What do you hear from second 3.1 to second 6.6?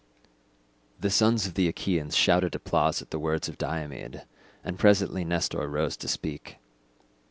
the words of Diomed, and presently Nestor rose to speak.